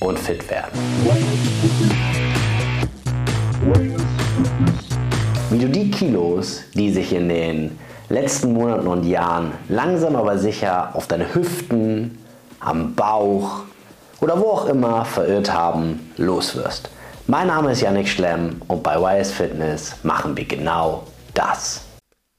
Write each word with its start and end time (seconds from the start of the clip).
und 0.00 0.18
fit 0.18 0.48
werden. 0.50 0.78
Wie 5.50 5.58
du 5.58 5.68
die 5.68 5.90
Kilos, 5.90 6.62
die 6.74 6.90
sich 6.90 7.12
in 7.12 7.28
den 7.28 7.78
letzten 8.08 8.52
Monaten 8.52 8.86
und 8.86 9.04
Jahren 9.04 9.52
langsam 9.68 10.16
aber 10.16 10.38
sicher 10.38 10.94
auf 10.94 11.06
deine 11.06 11.34
Hüften, 11.34 12.18
am 12.60 12.94
Bauch 12.94 13.62
oder 14.20 14.40
wo 14.40 14.46
auch 14.46 14.66
immer 14.66 15.04
verirrt 15.04 15.52
haben, 15.52 16.10
loswirst. 16.16 16.90
Mein 17.26 17.46
Name 17.46 17.72
ist 17.72 17.80
Yannick 17.80 18.08
Schlemm 18.08 18.60
und 18.68 18.82
bei 18.82 18.96
YS 18.96 19.32
Fitness 19.32 19.96
machen 20.02 20.36
wir 20.36 20.44
genau 20.44 21.06
das. 21.34 21.82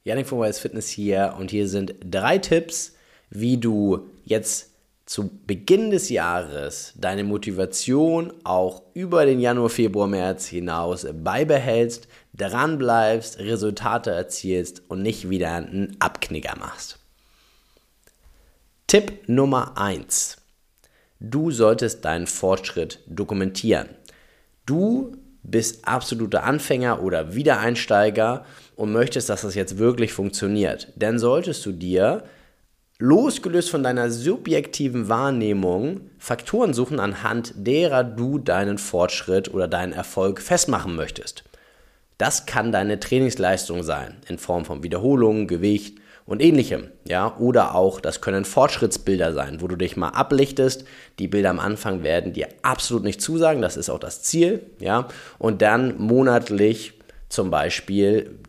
Yannick 0.03 0.27
von 0.27 0.43
YS 0.43 0.59
Fitness 0.59 0.89
hier 0.89 1.33
und 1.39 1.51
hier 1.51 1.67
sind 1.67 1.95
drei 2.03 2.37
Tipps, 2.37 2.93
wie 3.29 3.57
du 3.57 4.01
jetzt 4.25 4.69
zu 5.05 5.29
Beginn 5.45 5.91
des 5.91 6.09
Jahres 6.09 6.93
deine 6.97 7.23
Motivation 7.23 8.33
auch 8.43 8.82
über 8.93 9.25
den 9.25 9.39
Januar, 9.39 9.69
Februar, 9.69 10.07
März 10.07 10.47
hinaus 10.47 11.05
beibehältst, 11.13 12.07
dranbleibst, 12.33 13.39
Resultate 13.39 14.11
erzielst 14.11 14.82
und 14.87 15.04
nicht 15.04 15.29
wieder 15.29 15.54
einen 15.54 15.96
Abknicker 15.99 16.57
machst. 16.57 16.97
Tipp 18.87 19.27
Nummer 19.27 19.77
1. 19.77 20.37
Du 21.19 21.51
solltest 21.51 22.04
deinen 22.04 22.27
Fortschritt 22.27 22.99
dokumentieren. 23.07 23.89
Du 24.65 25.18
bist 25.43 25.87
absoluter 25.87 26.43
Anfänger 26.43 27.04
oder 27.04 27.35
Wiedereinsteiger 27.35 28.46
und 28.75 28.91
möchtest, 28.91 29.29
dass 29.29 29.43
das 29.43 29.54
jetzt 29.54 29.77
wirklich 29.77 30.13
funktioniert. 30.13 30.91
Dann 30.96 31.19
solltest 31.19 31.65
du 31.65 31.71
dir 31.71 32.23
losgelöst 32.97 33.69
von 33.69 33.83
deiner 33.83 34.09
subjektiven 34.09 35.09
Wahrnehmung 35.09 36.02
Faktoren 36.17 36.73
suchen, 36.73 36.99
anhand 36.99 37.53
derer 37.55 38.03
du 38.03 38.39
deinen 38.39 38.77
Fortschritt 38.77 39.53
oder 39.53 39.67
deinen 39.67 39.94
Erfolg 39.94 40.41
festmachen 40.41 40.95
möchtest. 40.95 41.43
Das 42.17 42.45
kann 42.45 42.71
deine 42.71 42.99
Trainingsleistung 42.99 43.83
sein, 43.83 44.15
in 44.27 44.37
Form 44.37 44.63
von 44.63 44.83
Wiederholungen, 44.83 45.47
Gewicht 45.47 45.97
und 46.25 46.41
ähnlichem. 46.41 46.89
Ja? 47.05 47.35
Oder 47.37 47.75
auch, 47.75 47.99
das 47.99 48.21
können 48.21 48.45
Fortschrittsbilder 48.45 49.33
sein, 49.33 49.59
wo 49.59 49.67
du 49.67 49.75
dich 49.75 49.97
mal 49.97 50.09
ablichtest. 50.09 50.85
Die 51.19 51.27
Bilder 51.27 51.49
am 51.49 51.59
Anfang 51.59 52.03
werden 52.03 52.31
dir 52.31 52.47
absolut 52.61 53.03
nicht 53.03 53.21
zusagen, 53.21 53.61
das 53.61 53.75
ist 53.75 53.89
auch 53.89 53.99
das 53.99 54.23
Ziel. 54.23 54.61
Ja? 54.80 55.09
Und 55.37 55.61
dann 55.61 55.99
monatlich 55.99 56.93
zum 57.27 57.52
Beispiel 57.52 58.39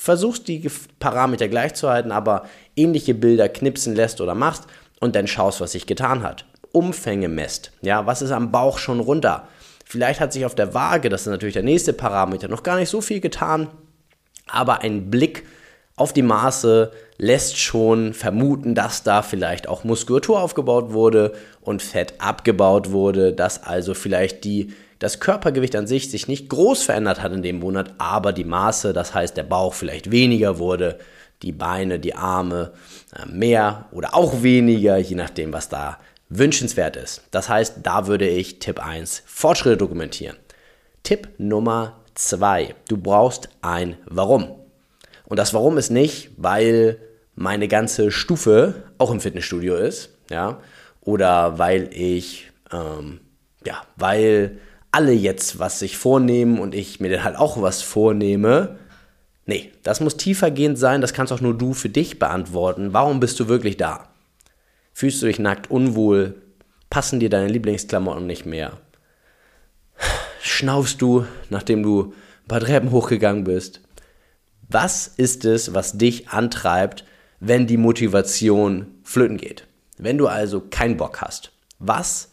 versuchst 0.00 0.48
die 0.48 0.66
Parameter 0.98 1.46
gleich 1.46 1.74
zu 1.74 1.90
halten, 1.90 2.10
aber 2.10 2.46
ähnliche 2.74 3.12
Bilder 3.12 3.50
knipsen 3.50 3.94
lässt 3.94 4.22
oder 4.22 4.34
machst 4.34 4.66
und 4.98 5.14
dann 5.14 5.26
schaust, 5.26 5.60
was 5.60 5.72
sich 5.72 5.86
getan 5.86 6.22
hat. 6.22 6.46
Umfänge 6.72 7.28
messt. 7.28 7.72
Ja, 7.82 8.06
was 8.06 8.22
ist 8.22 8.30
am 8.30 8.50
Bauch 8.50 8.78
schon 8.78 9.00
runter? 9.00 9.46
Vielleicht 9.84 10.20
hat 10.20 10.32
sich 10.32 10.46
auf 10.46 10.54
der 10.54 10.72
Waage, 10.72 11.10
das 11.10 11.22
ist 11.22 11.26
natürlich 11.26 11.52
der 11.52 11.64
nächste 11.64 11.92
Parameter, 11.92 12.48
noch 12.48 12.62
gar 12.62 12.76
nicht 12.76 12.88
so 12.88 13.02
viel 13.02 13.20
getan, 13.20 13.68
aber 14.48 14.80
ein 14.80 15.10
Blick 15.10 15.44
auf 16.00 16.14
die 16.14 16.22
Maße 16.22 16.92
lässt 17.18 17.58
schon 17.58 18.14
vermuten, 18.14 18.74
dass 18.74 19.02
da 19.02 19.20
vielleicht 19.20 19.68
auch 19.68 19.84
Muskulatur 19.84 20.40
aufgebaut 20.40 20.92
wurde 20.92 21.32
und 21.60 21.82
Fett 21.82 22.14
abgebaut 22.18 22.90
wurde, 22.90 23.34
dass 23.34 23.62
also 23.62 23.92
vielleicht 23.92 24.44
die 24.44 24.72
das 24.98 25.20
Körpergewicht 25.20 25.76
an 25.76 25.86
sich 25.86 26.10
sich 26.10 26.28
nicht 26.28 26.48
groß 26.48 26.82
verändert 26.82 27.22
hat 27.22 27.32
in 27.32 27.42
dem 27.42 27.58
Monat, 27.58 27.94
aber 27.98 28.32
die 28.32 28.44
Maße, 28.44 28.92
das 28.92 29.14
heißt 29.14 29.36
der 29.36 29.44
Bauch 29.44 29.74
vielleicht 29.74 30.10
weniger 30.10 30.58
wurde, 30.58 30.98
die 31.42 31.52
Beine, 31.52 31.98
die 31.98 32.14
Arme 32.14 32.72
äh, 33.14 33.26
mehr 33.26 33.86
oder 33.92 34.14
auch 34.14 34.42
weniger, 34.42 34.96
je 34.96 35.16
nachdem, 35.16 35.52
was 35.52 35.68
da 35.68 35.98
wünschenswert 36.30 36.96
ist. 36.96 37.22
Das 37.30 37.48
heißt, 37.48 37.78
da 37.82 38.06
würde 38.06 38.28
ich 38.28 38.58
Tipp 38.58 38.78
1 38.78 39.22
Fortschritte 39.26 39.76
dokumentieren. 39.76 40.36
Tipp 41.02 41.28
Nummer 41.38 42.00
2, 42.14 42.74
du 42.88 42.96
brauchst 42.96 43.48
ein 43.62 43.96
Warum. 44.06 44.60
Und 45.30 45.38
das 45.38 45.54
Warum 45.54 45.78
ist 45.78 45.90
nicht, 45.90 46.30
weil 46.38 46.98
meine 47.36 47.68
ganze 47.68 48.10
Stufe 48.10 48.82
auch 48.98 49.12
im 49.12 49.20
Fitnessstudio 49.20 49.76
ist, 49.76 50.10
ja, 50.28 50.58
oder 51.02 51.56
weil 51.56 51.88
ich, 51.92 52.50
ähm, 52.72 53.20
ja, 53.64 53.80
weil 53.94 54.58
alle 54.90 55.12
jetzt 55.12 55.60
was 55.60 55.78
sich 55.78 55.96
vornehmen 55.96 56.58
und 56.58 56.74
ich 56.74 56.98
mir 56.98 57.10
dann 57.10 57.22
halt 57.22 57.36
auch 57.36 57.62
was 57.62 57.80
vornehme. 57.80 58.76
Nee, 59.46 59.70
das 59.84 60.00
muss 60.00 60.16
tiefergehend 60.16 60.78
sein, 60.78 61.00
das 61.00 61.12
kannst 61.12 61.32
auch 61.32 61.40
nur 61.40 61.56
du 61.56 61.74
für 61.74 61.88
dich 61.88 62.18
beantworten. 62.18 62.92
Warum 62.92 63.20
bist 63.20 63.38
du 63.38 63.46
wirklich 63.46 63.76
da? 63.76 64.08
Fühlst 64.92 65.22
du 65.22 65.26
dich 65.26 65.38
nackt 65.38 65.70
unwohl? 65.70 66.42
Passen 66.90 67.20
dir 67.20 67.30
deine 67.30 67.46
Lieblingsklamotten 67.46 68.26
nicht 68.26 68.46
mehr? 68.46 68.78
Schnaufst 70.42 71.00
du, 71.00 71.24
nachdem 71.50 71.84
du 71.84 72.14
ein 72.42 72.48
paar 72.48 72.60
Treppen 72.60 72.90
hochgegangen 72.90 73.44
bist? 73.44 73.80
Was 74.70 75.08
ist 75.08 75.44
es, 75.44 75.74
was 75.74 75.98
dich 75.98 76.28
antreibt, 76.28 77.04
wenn 77.40 77.66
die 77.66 77.76
Motivation 77.76 78.86
flöten 79.02 79.36
geht? 79.36 79.66
Wenn 79.98 80.16
du 80.16 80.28
also 80.28 80.60
keinen 80.60 80.96
Bock 80.96 81.20
hast, 81.20 81.50
was 81.80 82.30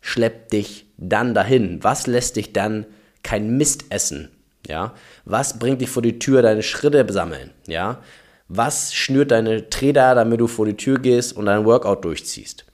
schleppt 0.00 0.52
dich 0.52 0.86
dann 0.96 1.34
dahin? 1.34 1.82
Was 1.82 2.06
lässt 2.06 2.36
dich 2.36 2.52
dann 2.52 2.84
kein 3.22 3.56
Mist 3.56 3.84
essen? 3.90 4.30
Ja? 4.66 4.94
Was 5.24 5.58
bringt 5.60 5.80
dich 5.80 5.88
vor 5.88 6.02
die 6.02 6.18
Tür, 6.18 6.42
deine 6.42 6.64
Schritte 6.64 7.06
sammeln? 7.12 7.50
Ja? 7.68 8.02
Was 8.48 8.92
schnürt 8.94 9.30
deine 9.30 9.70
Träder, 9.70 10.14
damit 10.14 10.40
du 10.40 10.48
vor 10.48 10.66
die 10.66 10.76
Tür 10.76 10.98
gehst 10.98 11.36
und 11.36 11.46
dein 11.46 11.64
Workout 11.64 12.04
durchziehst? 12.04 12.64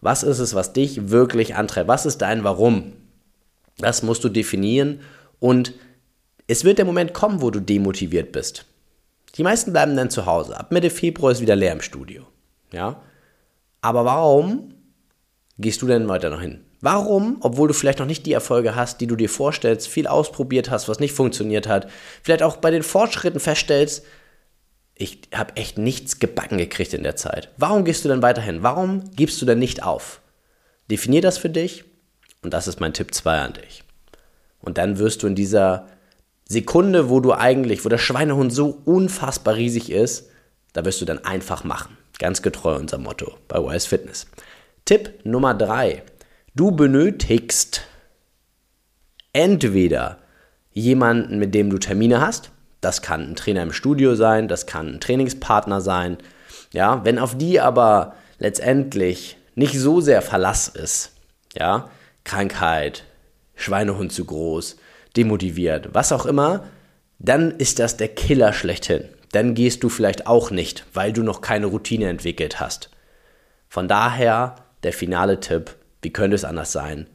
Was 0.00 0.22
ist 0.22 0.38
es, 0.38 0.54
was 0.54 0.72
dich 0.72 1.10
wirklich 1.10 1.56
antreibt? 1.56 1.88
Was 1.88 2.06
ist 2.06 2.18
dein 2.18 2.44
Warum? 2.44 2.92
Das 3.78 4.02
musst 4.02 4.22
du 4.22 4.28
definieren 4.28 5.00
und 5.40 5.72
es 6.46 6.64
wird 6.64 6.78
der 6.78 6.84
Moment 6.84 7.14
kommen, 7.14 7.40
wo 7.40 7.50
du 7.50 7.60
demotiviert 7.60 8.32
bist. 8.32 8.66
Die 9.36 9.42
meisten 9.42 9.72
bleiben 9.72 9.96
dann 9.96 10.10
zu 10.10 10.26
Hause. 10.26 10.56
Ab 10.56 10.70
Mitte 10.70 10.90
Februar 10.90 11.32
ist 11.32 11.40
wieder 11.40 11.56
leer 11.56 11.72
im 11.72 11.80
Studio. 11.80 12.26
Ja? 12.72 13.02
Aber 13.80 14.04
warum 14.04 14.74
gehst 15.58 15.82
du 15.82 15.86
denn 15.86 16.08
weiter 16.08 16.30
noch 16.30 16.40
hin? 16.40 16.64
Warum, 16.80 17.38
obwohl 17.40 17.68
du 17.68 17.74
vielleicht 17.74 17.98
noch 17.98 18.06
nicht 18.06 18.26
die 18.26 18.34
Erfolge 18.34 18.74
hast, 18.74 19.00
die 19.00 19.06
du 19.06 19.16
dir 19.16 19.30
vorstellst, 19.30 19.88
viel 19.88 20.06
ausprobiert 20.06 20.70
hast, 20.70 20.88
was 20.88 21.00
nicht 21.00 21.14
funktioniert 21.14 21.66
hat, 21.66 21.90
vielleicht 22.22 22.42
auch 22.42 22.58
bei 22.58 22.70
den 22.70 22.82
Fortschritten 22.82 23.40
feststellst, 23.40 24.04
ich 24.94 25.22
habe 25.34 25.56
echt 25.56 25.78
nichts 25.78 26.20
gebacken 26.20 26.58
gekriegt 26.58 26.94
in 26.94 27.02
der 27.02 27.16
Zeit. 27.16 27.50
Warum 27.56 27.84
gehst 27.84 28.04
du 28.04 28.08
denn 28.08 28.22
weiterhin? 28.22 28.62
Warum 28.62 29.10
gibst 29.16 29.40
du 29.40 29.46
denn 29.46 29.58
nicht 29.58 29.82
auf? 29.82 30.20
Definier 30.90 31.22
das 31.22 31.38
für 31.38 31.48
dich 31.48 31.84
und 32.42 32.52
das 32.52 32.68
ist 32.68 32.80
mein 32.80 32.92
Tipp 32.92 33.14
2 33.14 33.38
an 33.38 33.54
dich. 33.54 33.82
Und 34.60 34.78
dann 34.78 34.98
wirst 34.98 35.22
du 35.22 35.26
in 35.26 35.34
dieser 35.34 35.88
Sekunde, 36.46 37.08
wo 37.08 37.20
du 37.20 37.32
eigentlich, 37.32 37.84
wo 37.84 37.88
der 37.88 37.98
Schweinehund 37.98 38.52
so 38.52 38.78
unfassbar 38.84 39.56
riesig 39.56 39.90
ist, 39.90 40.28
da 40.72 40.84
wirst 40.84 41.00
du 41.00 41.04
dann 41.04 41.24
einfach 41.24 41.64
machen. 41.64 41.96
Ganz 42.18 42.42
getreu 42.42 42.76
unser 42.76 42.98
Motto 42.98 43.34
bei 43.48 43.58
Wise 43.58 43.88
Fitness. 43.88 44.26
Tipp 44.84 45.24
Nummer 45.24 45.54
3. 45.54 46.02
Du 46.54 46.70
benötigst 46.70 47.82
entweder 49.32 50.18
jemanden, 50.72 51.38
mit 51.38 51.54
dem 51.54 51.70
du 51.70 51.78
Termine 51.78 52.20
hast. 52.20 52.50
Das 52.80 53.00
kann 53.00 53.22
ein 53.22 53.36
Trainer 53.36 53.62
im 53.62 53.72
Studio 53.72 54.14
sein, 54.14 54.46
das 54.46 54.66
kann 54.66 54.94
ein 54.94 55.00
Trainingspartner 55.00 55.80
sein. 55.80 56.18
Ja, 56.72 57.04
wenn 57.04 57.18
auf 57.18 57.38
die 57.38 57.60
aber 57.60 58.14
letztendlich 58.38 59.38
nicht 59.54 59.78
so 59.78 60.00
sehr 60.00 60.20
Verlass 60.20 60.68
ist, 60.68 61.12
ja, 61.56 61.88
Krankheit, 62.24 63.04
Schweinehund 63.54 64.12
zu 64.12 64.24
groß, 64.24 64.76
demotiviert, 65.16 65.90
was 65.92 66.12
auch 66.12 66.26
immer, 66.26 66.64
dann 67.18 67.52
ist 67.52 67.78
das 67.78 67.96
der 67.96 68.08
Killer 68.08 68.52
schlechthin. 68.52 69.04
Dann 69.32 69.54
gehst 69.54 69.82
du 69.82 69.88
vielleicht 69.88 70.26
auch 70.26 70.50
nicht, 70.50 70.84
weil 70.94 71.12
du 71.12 71.22
noch 71.22 71.40
keine 71.40 71.66
Routine 71.66 72.08
entwickelt 72.08 72.60
hast. 72.60 72.90
Von 73.68 73.88
daher 73.88 74.56
der 74.82 74.92
finale 74.92 75.40
Tipp, 75.40 75.74
wie 76.02 76.12
könnte 76.12 76.36
es 76.36 76.44
anders 76.44 76.70
sein? 76.70 77.08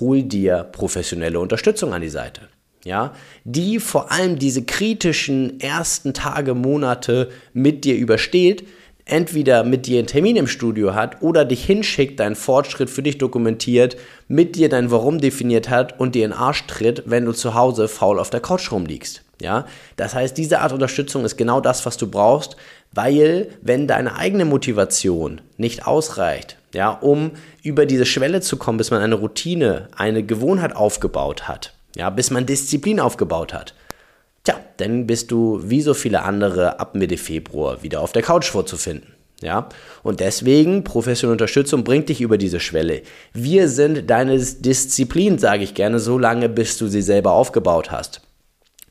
Hol 0.00 0.22
dir 0.22 0.64
professionelle 0.64 1.40
Unterstützung 1.40 1.94
an 1.94 2.02
die 2.02 2.08
Seite. 2.08 2.48
Ja, 2.84 3.14
die 3.44 3.78
vor 3.78 4.10
allem 4.10 4.40
diese 4.40 4.64
kritischen 4.64 5.60
ersten 5.60 6.14
Tage, 6.14 6.54
Monate 6.54 7.30
mit 7.52 7.84
dir 7.84 7.94
übersteht, 7.94 8.66
entweder 9.04 9.64
mit 9.64 9.86
dir 9.86 9.98
einen 9.98 10.06
Termin 10.06 10.36
im 10.36 10.46
Studio 10.46 10.94
hat 10.94 11.22
oder 11.22 11.44
dich 11.44 11.64
hinschickt, 11.64 12.20
deinen 12.20 12.36
Fortschritt 12.36 12.90
für 12.90 13.02
dich 13.02 13.18
dokumentiert, 13.18 13.96
mit 14.28 14.56
dir 14.56 14.68
dein 14.68 14.90
Warum 14.90 15.20
definiert 15.20 15.68
hat 15.68 15.98
und 15.98 16.14
dir 16.14 16.24
in 16.24 16.30
den 16.30 16.38
Arsch 16.38 16.66
tritt, 16.66 17.02
wenn 17.06 17.24
du 17.24 17.32
zu 17.32 17.54
Hause 17.54 17.88
faul 17.88 18.18
auf 18.18 18.30
der 18.30 18.40
Couch 18.40 18.70
rumliegst. 18.70 19.22
Ja, 19.40 19.66
das 19.96 20.14
heißt, 20.14 20.38
diese 20.38 20.60
Art 20.60 20.72
Unterstützung 20.72 21.24
ist 21.24 21.36
genau 21.36 21.60
das, 21.60 21.84
was 21.84 21.96
du 21.96 22.08
brauchst, 22.08 22.56
weil 22.92 23.48
wenn 23.60 23.88
deine 23.88 24.14
eigene 24.14 24.44
Motivation 24.44 25.40
nicht 25.56 25.86
ausreicht, 25.86 26.58
ja, 26.72 26.90
um 26.90 27.32
über 27.62 27.84
diese 27.84 28.06
Schwelle 28.06 28.40
zu 28.40 28.56
kommen, 28.56 28.78
bis 28.78 28.92
man 28.92 29.02
eine 29.02 29.16
Routine, 29.16 29.88
eine 29.96 30.22
Gewohnheit 30.22 30.76
aufgebaut 30.76 31.48
hat, 31.48 31.72
ja, 31.96 32.08
bis 32.10 32.30
man 32.30 32.46
Disziplin 32.46 33.00
aufgebaut 33.00 33.52
hat, 33.52 33.74
tja, 34.44 34.58
dann 34.76 35.06
bist 35.06 35.30
du 35.30 35.60
wie 35.62 35.82
so 35.82 35.94
viele 35.94 36.22
andere 36.22 36.80
ab 36.80 36.94
Mitte 36.94 37.16
Februar 37.16 37.82
wieder 37.82 38.00
auf 38.00 38.12
der 38.12 38.22
Couch 38.22 38.50
vorzufinden. 38.50 39.14
Ja? 39.40 39.68
Und 40.02 40.20
deswegen, 40.20 40.84
professionelle 40.84 41.32
Unterstützung 41.32 41.84
bringt 41.84 42.08
dich 42.08 42.20
über 42.20 42.38
diese 42.38 42.60
Schwelle. 42.60 43.02
Wir 43.32 43.68
sind 43.68 44.08
deine 44.08 44.38
Disziplin, 44.38 45.38
sage 45.38 45.64
ich 45.64 45.74
gerne, 45.74 45.98
so 45.98 46.18
lange, 46.18 46.48
bis 46.48 46.78
du 46.78 46.86
sie 46.86 47.02
selber 47.02 47.32
aufgebaut 47.32 47.90
hast. 47.90 48.20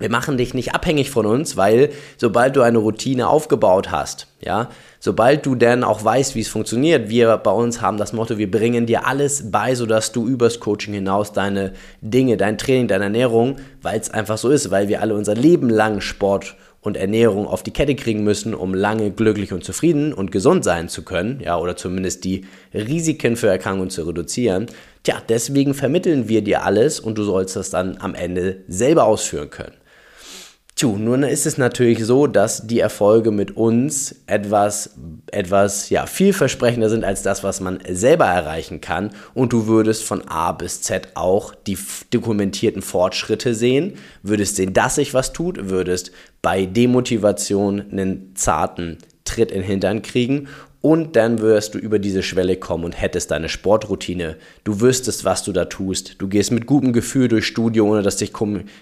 Wir 0.01 0.09
machen 0.09 0.38
dich 0.38 0.53
nicht 0.53 0.74
abhängig 0.74 1.09
von 1.12 1.25
uns, 1.25 1.57
weil 1.57 1.89
sobald 2.18 2.56
du 2.56 2.62
eine 2.62 2.80
Routine 2.80 3.27
aufgebaut 3.27 3.92
hast, 3.92 4.27
ja, 4.42 4.69
sobald 5.00 5.45
du 5.45 5.56
dann 5.56 5.83
auch 5.83 6.03
weißt, 6.03 6.36
wie 6.36 6.42
es 6.42 6.48
funktioniert, 6.48 7.09
wir 7.09 7.38
bei 7.38 7.51
uns 7.51 7.81
haben 7.81 7.98
das 7.98 8.12
Motto, 8.12 8.38
wir 8.38 8.50
bringen 8.50 8.86
dir 8.88 9.06
alles 9.06 9.51
bei, 9.51 9.75
sodass 9.75 10.12
du 10.12 10.27
übers 10.27 10.59
Coaching 10.59 10.94
hinaus 10.94 11.33
deine 11.33 11.74
Dinge, 12.01 12.38
dein 12.38 12.57
Training, 12.57 12.88
deine 12.88 13.06
Ernährung, 13.06 13.57
weil 13.81 14.00
es 14.00 14.09
einfach 14.09 14.38
so 14.38 14.50
ist, 14.50 14.71
weil 14.71 14.88
wir 14.88 15.01
alle 15.01 15.13
unser 15.13 15.36
Leben 15.36 15.69
lang 15.69 16.01
Sport 16.01 16.56
und 16.81 16.98
Ernährung 16.98 17.48
auf 17.48 17.62
die 17.62 17.71
Kette 17.71 17.95
kriegen 17.95 18.24
müssen, 18.24 18.56
um 18.56 18.74
lange 18.74 19.12
glücklich 19.12 19.53
und 19.53 19.63
zufrieden 19.63 20.13
und 20.13 20.31
gesund 20.31 20.63
sein 20.63 20.89
zu 20.89 21.03
können, 21.03 21.39
ja, 21.39 21.57
oder 21.57 21.75
zumindest 21.75 22.24
die 22.24 22.45
Risiken 22.74 23.36
für 23.36 23.48
Erkrankungen 23.48 23.92
zu 23.92 24.01
reduzieren. 24.03 24.65
Tja, 25.03 25.21
deswegen 25.30 25.74
vermitteln 25.74 26.27
wir 26.27 26.44
dir 26.44 26.63
alles 26.63 27.00
und 27.00 27.18
du 27.18 27.24
sollst 27.24 27.56
das 27.56 27.69
dann 27.69 27.98
am 28.00 28.15
Ende 28.15 28.57
selber 28.68 29.06
ausführen 29.06 29.50
können. 29.50 29.74
Tju, 30.81 30.98
nun 30.98 31.22
ist 31.22 31.45
es 31.45 31.60
natürlich 31.60 32.04
so, 32.04 32.25
dass 32.25 32.66
die 32.66 32.80
Erfolge 32.80 33.30
mit 33.30 33.56
uns 33.56 34.16
etwas, 34.25 34.95
etwas 35.31 35.92
ja, 35.92 36.07
vielversprechender 36.07 36.89
sind 36.89 37.04
als 37.04 37.22
das, 37.22 37.44
was 37.44 37.62
man 37.62 37.78
selber 37.88 38.25
erreichen 38.25 38.81
kann. 38.81 39.12
Und 39.36 39.54
du 39.54 39.68
würdest 39.68 40.01
von 40.01 40.28
A 40.28 40.54
bis 40.54 40.81
Z 40.81 41.10
auch 41.13 41.54
die 41.54 41.78
dokumentierten 42.10 42.81
Fortschritte 42.81 43.54
sehen, 43.54 43.94
würdest 44.24 44.56
sehen, 44.56 44.74
dass 44.74 44.95
sich 44.95 45.13
was 45.13 45.33
tut, 45.33 45.69
würdest 45.69 46.13
bei 46.42 46.66
Demotivation 46.66 47.84
einen 47.92 48.31
zarten 48.34 48.98
Tritt 49.24 49.51
in 49.51 49.60
den 49.60 49.68
Hintern 49.68 50.01
kriegen 50.01 50.48
und 50.81 51.16
dann 51.16 51.42
wirst 51.42 51.75
du 51.75 51.77
über 51.77 52.00
diese 52.00 52.24
Schwelle 52.24 52.56
kommen 52.56 52.86
und 52.86 53.00
hättest 53.00 53.30
deine 53.30 53.50
Sportroutine. 53.50 54.36
Du 54.63 54.81
wüsstest, 54.81 55.25
was 55.25 55.44
du 55.44 55.51
da 55.51 55.66
tust. 55.66 56.16
Du 56.18 56.27
gehst 56.27 56.51
mit 56.51 56.66
gutem 56.66 56.92
Gefühl 56.92 57.27
durchs 57.27 57.45
Studio, 57.45 57.86
ohne 57.86 58.01
dass 58.01 58.16
dich 58.16 58.34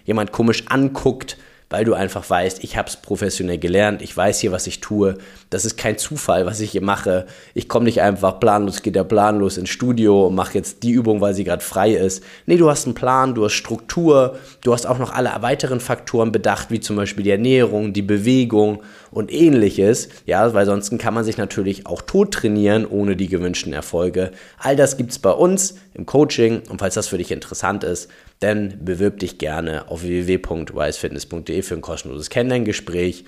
jemand 0.05 0.31
komisch 0.31 0.63
anguckt 0.69 1.35
weil 1.69 1.85
du 1.85 1.93
einfach 1.93 2.27
weißt, 2.27 2.63
ich 2.63 2.77
habe 2.77 2.89
es 2.89 2.97
professionell 2.97 3.59
gelernt, 3.59 4.01
ich 4.01 4.15
weiß 4.15 4.39
hier, 4.39 4.51
was 4.51 4.65
ich 4.65 4.81
tue. 4.81 5.17
Das 5.49 5.65
ist 5.65 5.77
kein 5.77 5.97
Zufall, 5.97 6.45
was 6.45 6.59
ich 6.59 6.71
hier 6.71 6.81
mache. 6.81 7.27
Ich 7.53 7.69
komme 7.69 7.85
nicht 7.85 8.01
einfach 8.01 8.39
planlos, 8.39 8.81
geht 8.81 8.95
der 8.95 9.03
planlos 9.03 9.57
ins 9.57 9.69
Studio 9.69 10.27
und 10.27 10.35
mache 10.35 10.55
jetzt 10.55 10.83
die 10.83 10.91
Übung, 10.91 11.21
weil 11.21 11.33
sie 11.33 11.43
gerade 11.43 11.63
frei 11.63 11.91
ist. 11.91 12.23
Nee, 12.47 12.57
du 12.57 12.69
hast 12.69 12.85
einen 12.85 12.95
Plan, 12.95 13.35
du 13.35 13.45
hast 13.45 13.53
Struktur, 13.53 14.37
du 14.61 14.73
hast 14.73 14.87
auch 14.87 14.97
noch 14.97 15.13
alle 15.13 15.31
weiteren 15.41 15.79
Faktoren 15.79 16.31
bedacht, 16.31 16.71
wie 16.71 16.79
zum 16.79 16.95
Beispiel 16.95 17.23
die 17.23 17.31
Ernährung, 17.31 17.93
die 17.93 18.01
Bewegung 18.01 18.81
und 19.11 19.31
ähnliches. 19.31 20.09
Ja, 20.25 20.53
weil 20.53 20.65
sonst 20.65 20.97
kann 20.97 21.13
man 21.13 21.23
sich 21.23 21.37
natürlich 21.37 21.85
auch 21.85 22.01
tot 22.01 22.33
trainieren 22.33 22.85
ohne 22.85 23.15
die 23.15 23.27
gewünschten 23.27 23.73
Erfolge. 23.73 24.31
All 24.57 24.75
das 24.75 24.97
gibt 24.97 25.11
es 25.11 25.19
bei 25.19 25.31
uns 25.31 25.75
im 25.93 26.05
Coaching 26.05 26.61
und 26.69 26.79
falls 26.79 26.95
das 26.95 27.07
für 27.07 27.17
dich 27.17 27.31
interessant 27.31 27.83
ist, 27.83 28.09
dann 28.39 28.83
bewirb 28.83 29.19
dich 29.19 29.37
gerne 29.37 29.89
auf 29.89 30.03
www.wisefitness.de 30.03 31.61
für 31.61 31.75
ein 31.75 31.81
kostenloses 31.81 32.29
Kennenlerngespräch. 32.29 33.25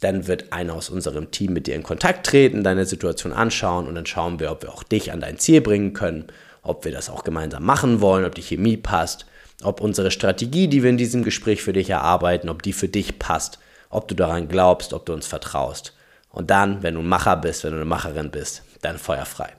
Dann 0.00 0.26
wird 0.26 0.52
einer 0.52 0.74
aus 0.74 0.90
unserem 0.90 1.30
Team 1.30 1.52
mit 1.52 1.66
dir 1.66 1.74
in 1.74 1.82
Kontakt 1.82 2.26
treten, 2.26 2.64
deine 2.64 2.84
Situation 2.84 3.32
anschauen 3.32 3.86
und 3.86 3.94
dann 3.94 4.06
schauen 4.06 4.40
wir, 4.40 4.50
ob 4.50 4.62
wir 4.62 4.72
auch 4.72 4.82
dich 4.82 5.12
an 5.12 5.20
dein 5.20 5.38
Ziel 5.38 5.60
bringen 5.60 5.92
können, 5.92 6.26
ob 6.62 6.84
wir 6.84 6.92
das 6.92 7.10
auch 7.10 7.24
gemeinsam 7.24 7.64
machen 7.64 8.00
wollen, 8.00 8.24
ob 8.24 8.34
die 8.34 8.42
Chemie 8.42 8.76
passt, 8.76 9.26
ob 9.62 9.80
unsere 9.80 10.10
Strategie, 10.10 10.68
die 10.68 10.82
wir 10.82 10.90
in 10.90 10.98
diesem 10.98 11.24
Gespräch 11.24 11.62
für 11.62 11.72
dich 11.72 11.90
erarbeiten, 11.90 12.48
ob 12.48 12.62
die 12.62 12.72
für 12.72 12.88
dich 12.88 13.18
passt, 13.18 13.58
ob 13.90 14.06
du 14.08 14.14
daran 14.14 14.48
glaubst, 14.48 14.92
ob 14.92 15.06
du 15.06 15.12
uns 15.12 15.26
vertraust. 15.26 15.94
Und 16.30 16.50
dann, 16.50 16.82
wenn 16.82 16.94
du 16.94 17.00
ein 17.00 17.08
Macher 17.08 17.36
bist, 17.36 17.64
wenn 17.64 17.70
du 17.70 17.76
eine 17.76 17.84
Macherin 17.84 18.30
bist, 18.30 18.62
dann 18.82 18.98
feuerfrei. 18.98 19.52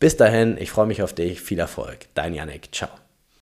Bis 0.00 0.16
dahin, 0.16 0.56
ich 0.58 0.70
freue 0.70 0.86
mich 0.86 1.02
auf 1.02 1.12
dich, 1.12 1.40
viel 1.40 1.58
Erfolg. 1.58 2.06
Dein 2.14 2.34
Janik, 2.34 2.74
ciao. 2.74 3.03